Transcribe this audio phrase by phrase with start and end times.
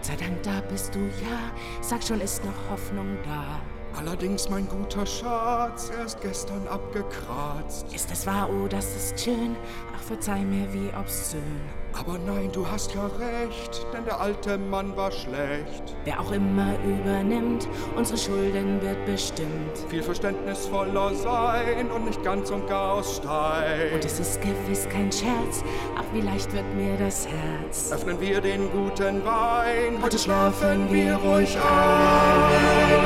[0.00, 1.52] Gott sei Dank, da bist du ja.
[1.82, 3.60] Sag schon, ist noch Hoffnung da.
[3.98, 7.92] Allerdings, mein guter Schatz, erst gestern abgekratzt.
[7.92, 9.54] Ist es wahr, oh, das ist schön?
[9.94, 11.60] Ach, verzeih mir, wie obszön.
[11.92, 15.96] Aber nein, du hast ja recht, denn der alte Mann war schlecht.
[16.04, 19.78] Wer auch immer übernimmt, unsere Schulden wird bestimmt.
[19.88, 23.92] Viel verständnisvoller sein und nicht ganz und gar aus Stein.
[23.92, 25.62] Und es ist gewiss kein Scherz,
[25.96, 27.92] ach, wie leicht wird mir das Herz.
[27.92, 33.00] Öffnen wir den guten Wein, heute schlafen wir ruhig ein.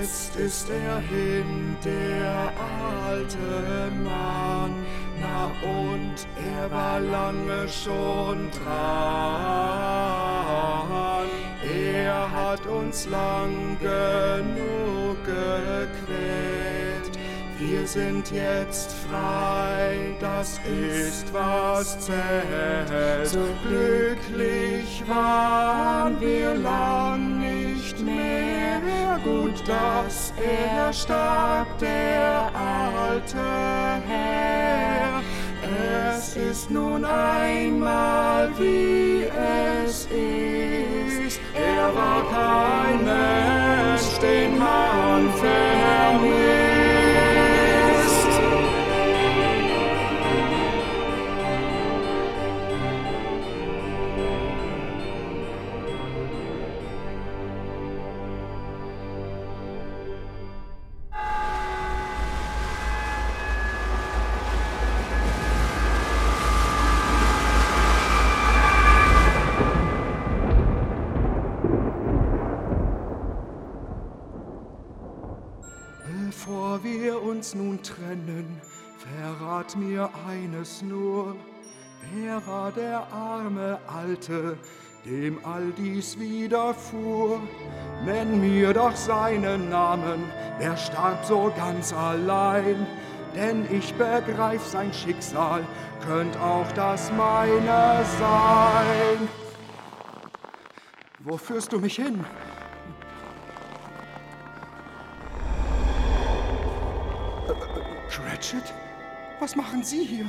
[0.00, 2.52] Jetzt ist er hin, der
[3.08, 4.84] alte Mann,
[5.24, 6.16] na und
[6.52, 10.04] er war lange schon dran.
[11.62, 17.06] Er hat uns lang genug gequält,
[17.58, 23.26] wir sind jetzt frei, das ist was zählt.
[23.26, 28.33] So glücklich waren wir lang nicht mehr,
[29.24, 33.38] gut, dass er starb, der alte
[34.06, 35.22] Herr.
[36.16, 38.93] Es ist nun einmal, wie
[77.54, 78.60] nun trennen,
[78.98, 81.36] verrat mir eines nur.
[82.12, 84.58] Wer war der arme Alte,
[85.04, 87.40] dem all dies widerfuhr?
[88.04, 90.24] Nenn mir doch seinen Namen,
[90.60, 92.86] der starb so ganz allein.
[93.34, 95.66] Denn ich begreif sein Schicksal,
[96.06, 99.28] könnt auch das meine sein.
[101.20, 102.24] Wo führst du mich hin?
[108.14, 108.72] Cratchit?
[109.40, 110.26] Was machen Sie hier?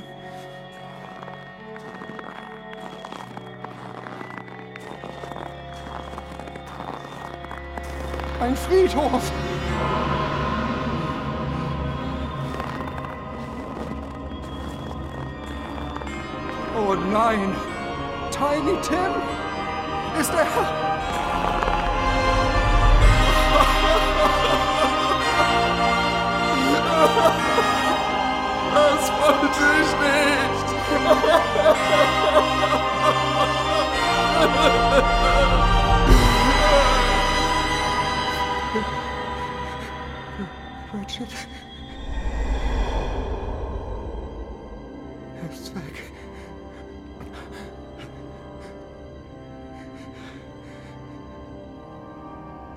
[8.41, 9.31] Ein Friedhof!
[16.75, 17.55] Oh nein!
[18.31, 19.11] Tiny Tim?
[20.19, 20.84] Ist er...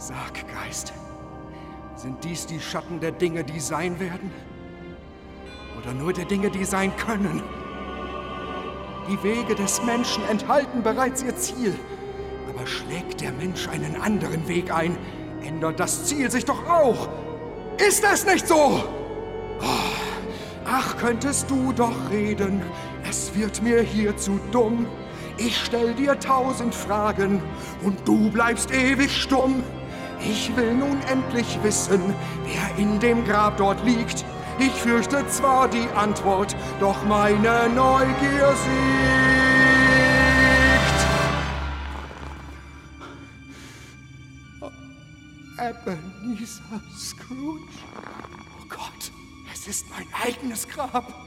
[0.01, 0.93] Sag, Geist,
[1.97, 4.31] sind dies die Schatten der Dinge, die sein werden?
[5.77, 7.43] Oder nur der Dinge, die sein können?
[9.11, 11.75] Die Wege des Menschen enthalten bereits ihr Ziel.
[12.49, 14.97] Aber schlägt der Mensch einen anderen Weg ein,
[15.43, 17.09] ändert das Ziel sich doch auch.
[17.85, 18.85] Ist es nicht so?
[19.61, 19.65] Oh,
[20.65, 22.63] ach, könntest du doch reden,
[23.09, 24.87] es wird mir hier zu dumm.
[25.39, 27.43] Ich stell dir tausend Fragen
[27.83, 29.65] und du bleibst ewig stumm.
[30.21, 32.15] Ich will nun endlich wissen,
[32.45, 34.25] wer in dem Grab dort liegt.
[34.59, 39.29] Ich fürchte zwar die Antwort, doch meine Neugier siegt.
[45.61, 47.69] Ebenezer Scrooge?
[48.61, 49.12] Oh Gott,
[49.53, 51.12] es ist mein eigenes Grab.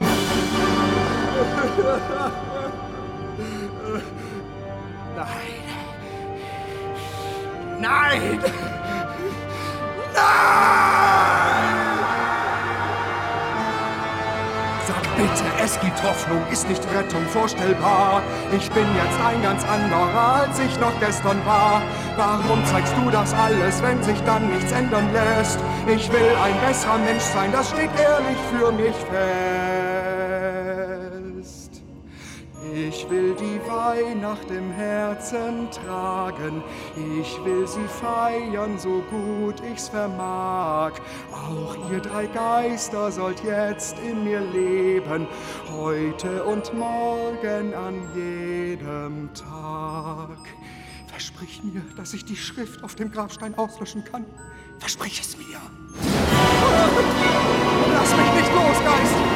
[5.16, 5.61] Nein.
[7.82, 8.38] Nein!
[10.14, 11.02] Nein!
[14.86, 18.22] Sag bitte, es gibt Hoffnung, ist nicht Rettung vorstellbar.
[18.52, 21.82] Ich bin jetzt ein ganz anderer, als ich noch gestern war.
[22.16, 25.58] Warum zeigst du das alles, wenn sich dann nichts ändern lässt?
[25.88, 29.42] Ich will ein besserer Mensch sein, das steht ehrlich für mich fest.
[32.70, 36.62] Ich will die Weihnacht im Herzen tragen,
[36.96, 40.92] ich will sie feiern, so gut ich's vermag.
[41.32, 45.26] Auch ihr drei Geister sollt jetzt in mir leben,
[45.72, 50.38] heute und morgen an jedem Tag.
[51.08, 54.24] Versprich mir, dass ich die Schrift auf dem Grabstein auslöschen kann.
[54.78, 55.58] Versprich es mir.
[57.92, 59.31] Lass mich nicht los, Geist!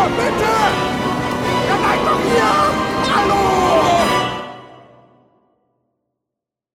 [0.00, 0.49] Tormented!